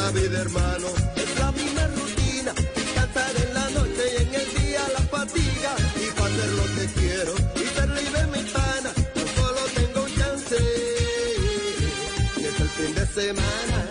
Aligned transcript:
esta 0.00 0.10
vida, 0.12 0.40
hermano. 0.40 0.86
Es 1.16 1.38
la 1.38 1.52
misma 1.52 1.86
rutina, 1.86 2.52
descansar 2.74 3.32
en 3.44 3.54
la 3.54 3.70
noche 3.70 4.02
y 4.12 4.22
en 4.22 4.34
el 4.34 4.48
día 4.62 4.80
la 4.94 5.02
fatiga. 5.16 5.70
Y 5.96 6.06
para 6.18 6.34
hacer 6.34 6.50
lo 6.60 6.64
que 6.74 7.00
quiero 7.00 7.34
y 7.56 7.64
ser 7.74 7.88
libre 7.88 8.26
mi 8.34 8.50
pana, 8.50 8.90
yo 9.14 9.24
solo 9.36 9.60
tengo 9.74 10.04
un 10.04 10.14
chance. 10.16 10.56
Y 12.36 12.44
es 12.44 12.60
el 12.60 12.68
fin 12.68 12.94
de 12.94 13.06
semana. 13.06 13.89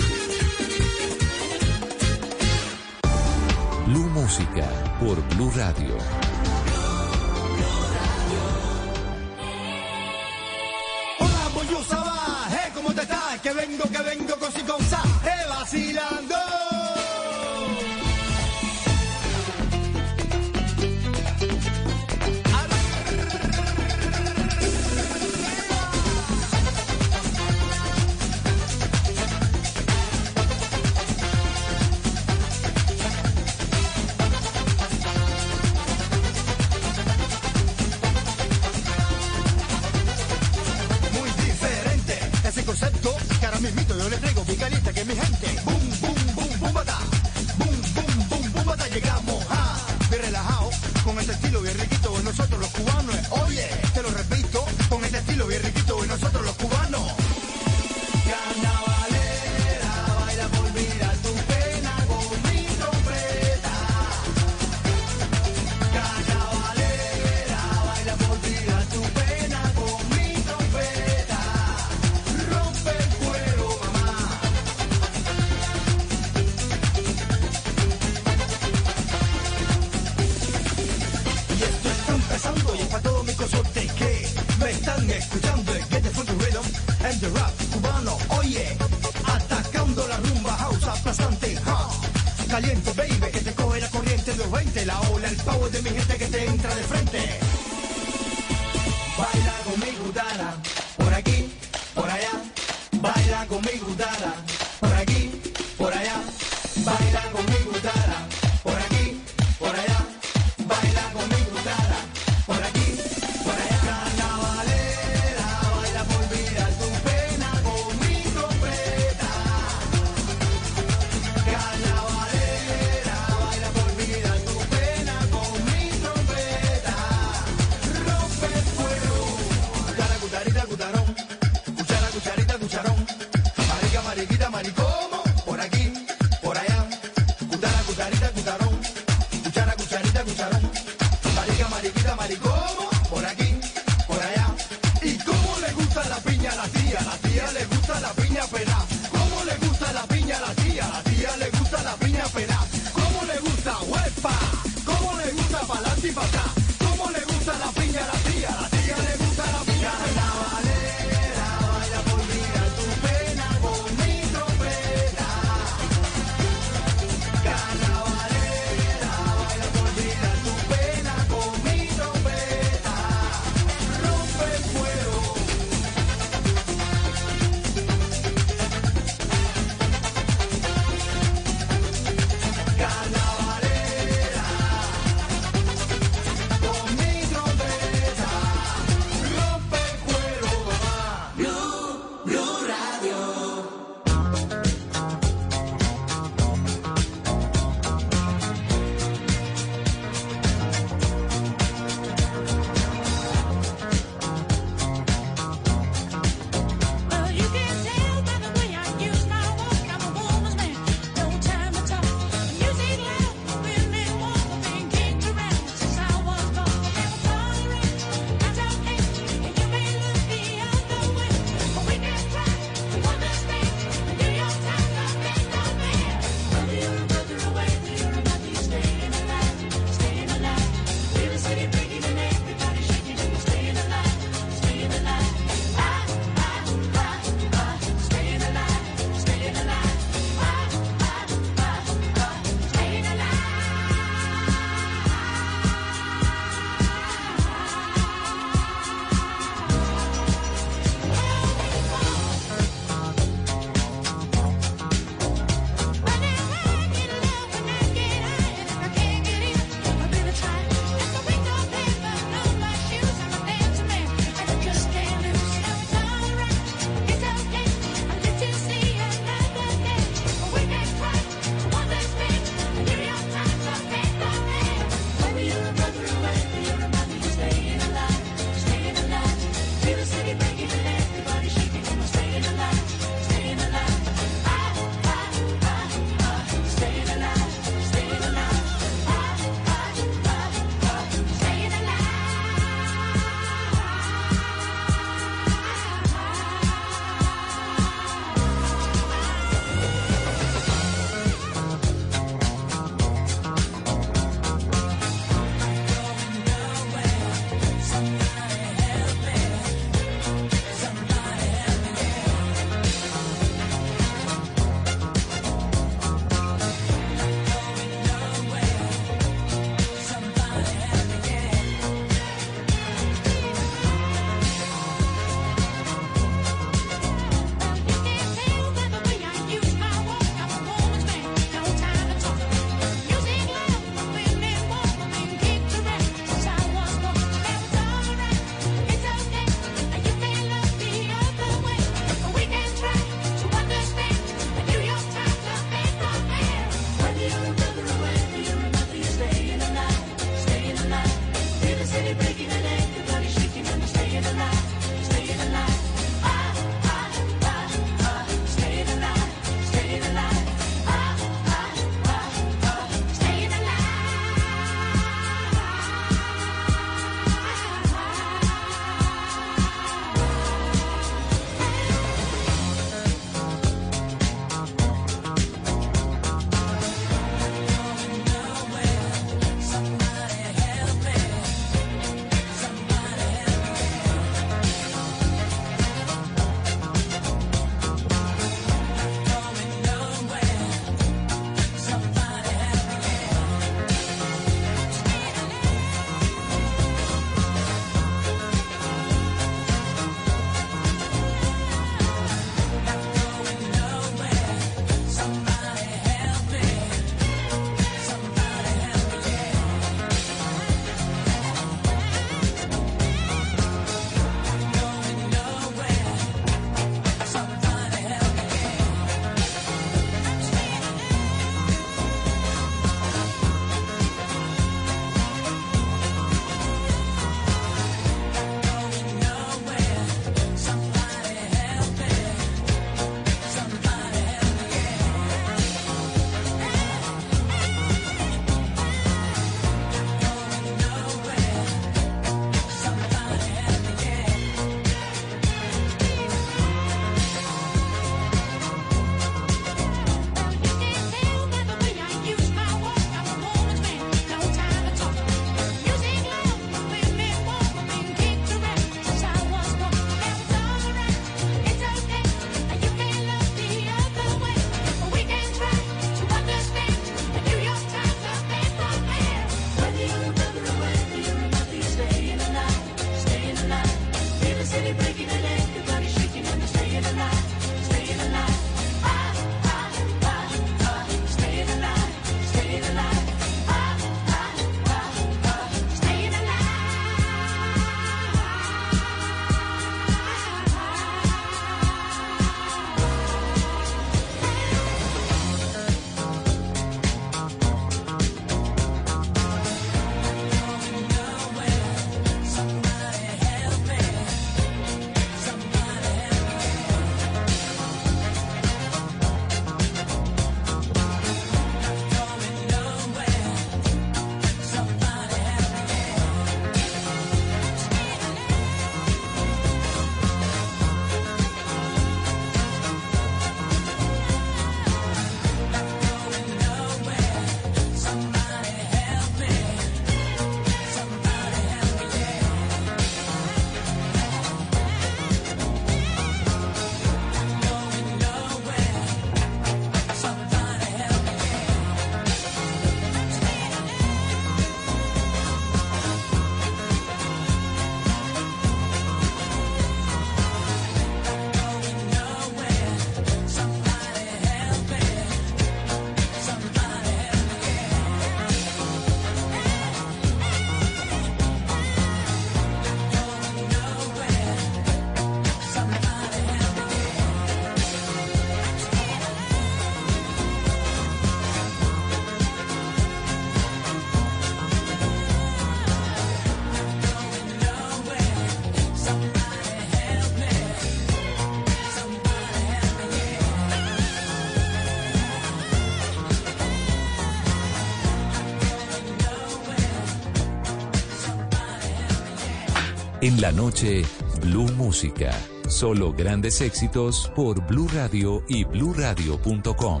En 593.22 593.38
la 593.38 593.52
noche, 593.52 594.02
Blue 594.40 594.72
Música. 594.76 595.30
Solo 595.68 596.14
grandes 596.14 596.62
éxitos 596.62 597.30
por 597.36 597.66
Blue 597.66 597.86
Radio 597.92 598.42
y 598.48 598.64
bluradio.com. 598.64 600.00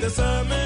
the 0.00 0.10
summer. 0.10 0.65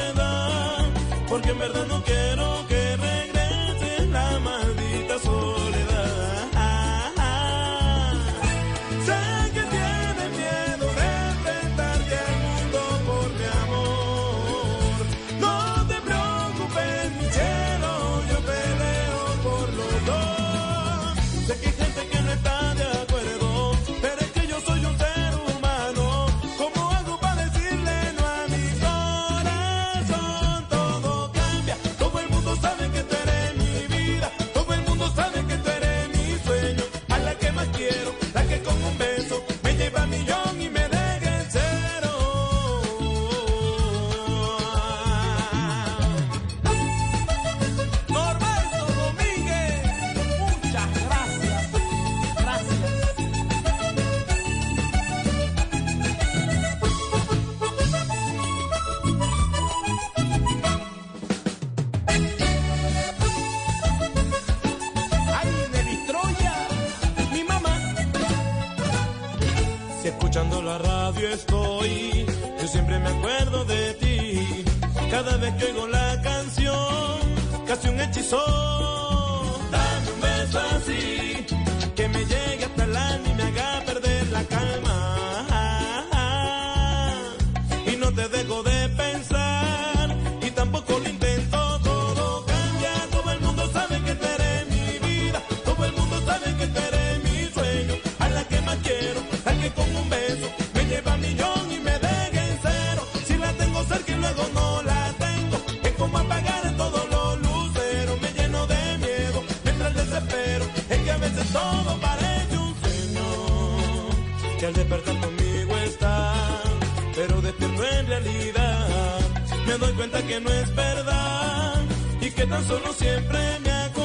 en 117.58 118.06
realidad, 118.06 119.20
me 119.66 119.78
doy 119.78 119.92
cuenta 119.94 120.22
que 120.22 120.40
no 120.40 120.50
es 120.50 120.74
verdad 120.74 121.82
y 122.20 122.30
que 122.30 122.46
tan 122.46 122.64
solo 122.66 122.92
siempre 122.92 123.38
me 123.64 123.70
acuerdo. 123.70 123.99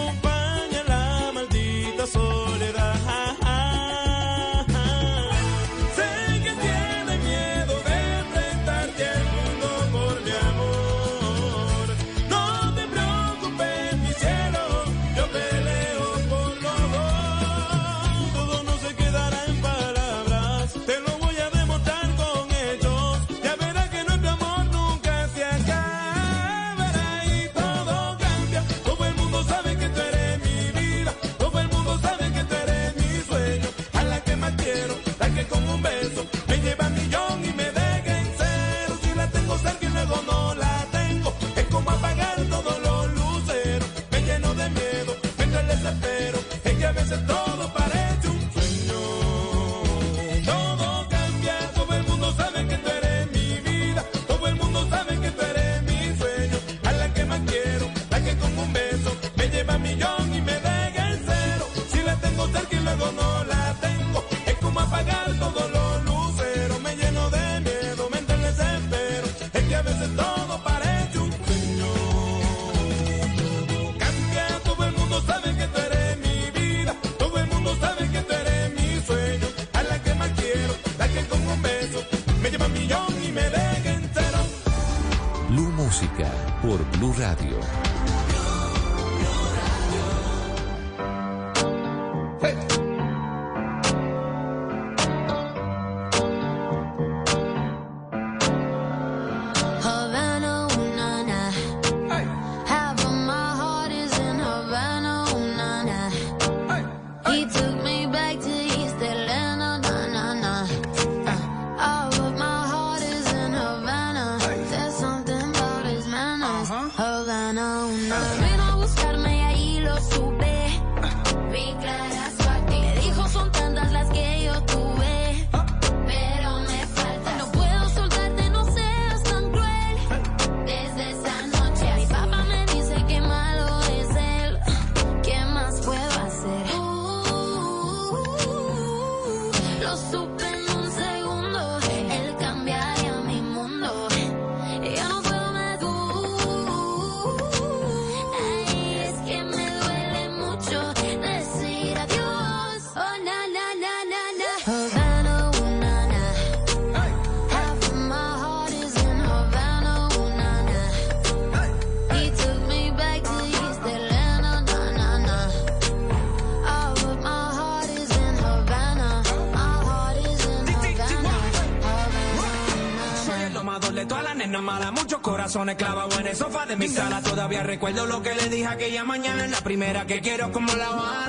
Son 175.55 175.73
clavados 175.73 176.19
en 176.19 176.27
el 176.27 176.35
sofá 176.35 176.65
de 176.65 176.75
mi 176.75 176.89
sala. 176.89 177.21
Todavía 177.21 177.63
recuerdo 177.63 178.05
lo 178.05 178.21
que 178.21 178.35
le 178.35 178.49
dije 178.49 178.65
aquella 178.65 179.05
mañana. 179.05 179.47
La 179.47 179.61
primera 179.61 180.05
que 180.05 180.19
quiero 180.19 180.51
como 180.51 180.73
la 180.73 180.89
va 180.89 181.24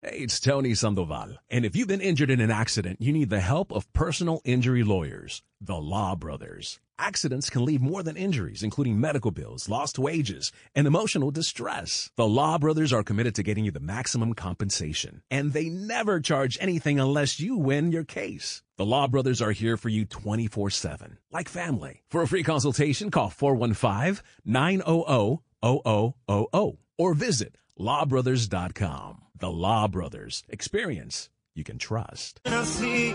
Hey, 0.00 0.18
it's 0.18 0.38
Tony 0.38 0.76
Sandoval. 0.76 1.36
And 1.50 1.64
if 1.64 1.74
you've 1.74 1.88
been 1.88 2.00
injured 2.00 2.30
in 2.30 2.40
an 2.40 2.52
accident, 2.52 3.00
you 3.00 3.12
need 3.12 3.30
the 3.30 3.40
help 3.40 3.72
of 3.72 3.92
personal 3.92 4.40
injury 4.44 4.84
lawyers, 4.84 5.42
the 5.60 5.74
Law 5.74 6.14
Brothers. 6.14 6.78
Accidents 7.00 7.50
can 7.50 7.64
leave 7.64 7.80
more 7.80 8.04
than 8.04 8.16
injuries, 8.16 8.62
including 8.62 9.00
medical 9.00 9.32
bills, 9.32 9.68
lost 9.68 9.98
wages, 9.98 10.52
and 10.76 10.86
emotional 10.86 11.32
distress. 11.32 12.12
The 12.14 12.28
Law 12.28 12.58
Brothers 12.58 12.92
are 12.92 13.02
committed 13.02 13.34
to 13.34 13.42
getting 13.42 13.64
you 13.64 13.72
the 13.72 13.80
maximum 13.80 14.34
compensation, 14.34 15.22
and 15.32 15.52
they 15.52 15.68
never 15.68 16.20
charge 16.20 16.56
anything 16.60 17.00
unless 17.00 17.40
you 17.40 17.56
win 17.56 17.90
your 17.90 18.04
case. 18.04 18.62
The 18.76 18.86
Law 18.86 19.08
Brothers 19.08 19.42
are 19.42 19.50
here 19.50 19.76
for 19.76 19.88
you 19.88 20.04
24 20.04 20.70
7, 20.70 21.18
like 21.32 21.48
family. 21.48 22.04
For 22.08 22.22
a 22.22 22.28
free 22.28 22.44
consultation, 22.44 23.10
call 23.10 23.30
415 23.30 24.22
900 24.44 25.38
0000 25.64 26.78
or 26.98 27.14
visit 27.14 27.56
lawbrothers.com. 27.82 29.22
The 29.38 29.50
Law 29.50 29.88
Brothers. 29.88 30.44
Experience 30.48 31.28
you 31.54 31.64
can 31.64 31.78
trust. 31.78 32.40
Así, 32.44 33.12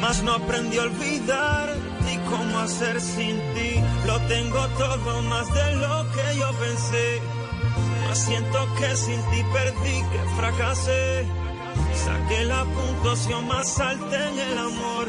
mas 0.00 0.22
no 0.22 0.32
aprendí 0.32 0.78
a 0.78 0.84
olvidar 0.84 1.68
ni 2.06 2.16
cómo 2.30 2.58
hacer 2.60 2.98
sin 3.00 3.36
ti. 3.54 3.72
Lo 4.06 4.18
tengo 4.26 4.66
todo 4.78 5.22
más 5.22 5.46
de 5.54 5.76
lo 5.76 5.96
que 6.14 6.38
yo 6.38 6.50
pensé. 6.58 7.20
Mas 8.08 8.18
siento 8.18 8.74
que 8.78 8.96
sin 8.96 9.20
ti 9.30 9.42
perdí, 9.52 9.96
que 10.12 10.22
fracasé. 10.36 11.26
Saqué 11.94 12.44
la 12.44 12.64
puntuación 12.64 13.46
más 13.48 13.80
alta 13.80 14.28
en 14.30 14.38
el 14.38 14.58
amor, 14.58 15.08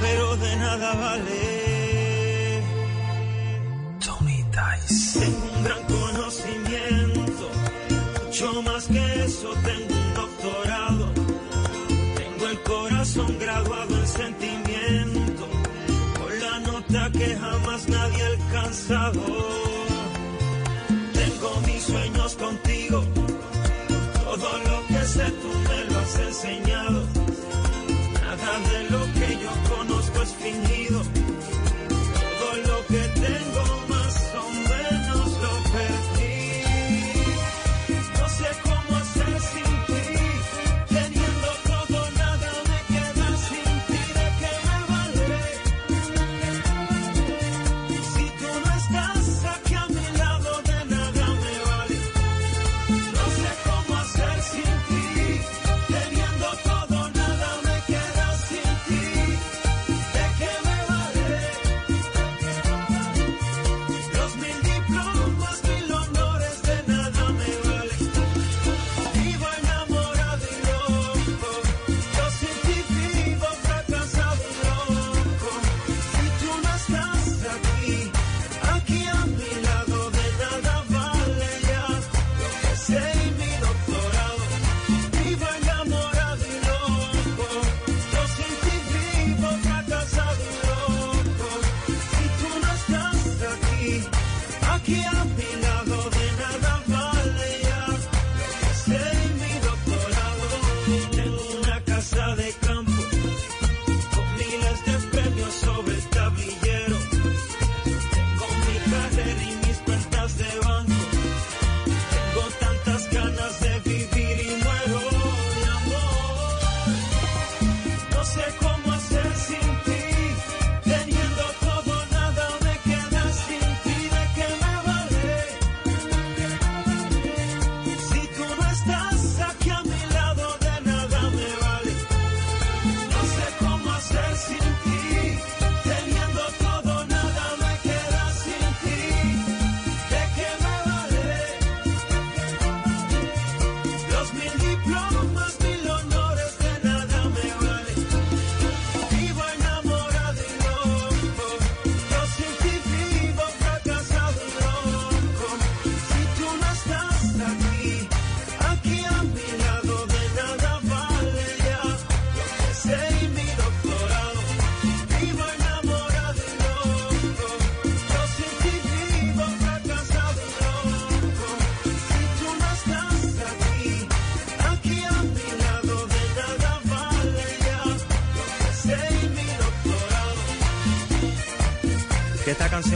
pero 0.00 0.36
de 0.36 0.56
nada 0.56 0.94
vale. 0.94 2.62
Tony 4.04 4.44
Dice. 4.54 5.20
Tengo 5.20 5.52
un 5.56 5.64
gran 5.64 5.82
conocimiento 5.84 7.03
mucho 8.44 8.62
más 8.62 8.86
que 8.86 9.24
eso, 9.24 9.48
tengo 9.64 9.94
un 9.94 10.14
doctorado. 10.14 11.12
Tengo 12.16 12.48
el 12.48 12.60
corazón 12.62 13.38
graduado 13.38 13.96
en 13.96 14.06
sentimiento, 14.06 15.48
con 16.18 16.40
la 16.40 16.60
nota 16.60 17.10
que 17.12 17.36
jamás 17.36 17.88
nadie 17.88 18.22
ha 18.22 18.26
alcanzado. 18.26 19.83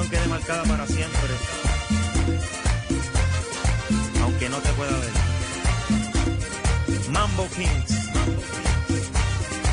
quede 0.09 0.27
marcada 0.29 0.63
para 0.65 0.87
siempre, 0.87 1.35
aunque 4.23 4.49
no 4.49 4.59
te 4.59 4.73
pueda 4.73 4.93
ver. 4.99 5.11
Mambo 7.11 7.49
Kings, 7.49 8.15
Mambo 8.15 8.43
Kings. 8.43 9.09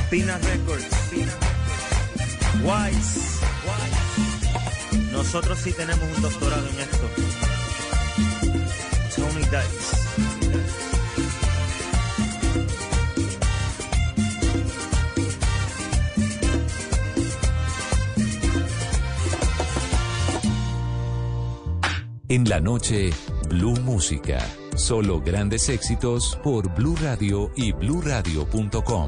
Pina 0.10 0.38
Records, 0.38 0.86
Pina. 1.12 1.32
Wise. 2.64 3.20
Wise. 3.66 5.12
Nosotros 5.12 5.60
sí 5.64 5.72
tenemos 5.74 6.04
un 6.16 6.22
doctorado 6.22 6.68
en 6.68 6.80
esto. 6.80 7.10
Tony 9.16 9.42
Dice. 9.42 10.05
En 22.36 22.50
la 22.50 22.60
noche, 22.60 23.12
Blue 23.48 23.80
Música. 23.80 24.46
Solo 24.76 25.22
grandes 25.22 25.70
éxitos 25.70 26.38
por 26.44 26.68
Blue 26.76 26.98
Radio 27.02 27.50
y 27.56 27.72
bluradio.com. 27.72 29.08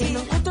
La 0.00 0.47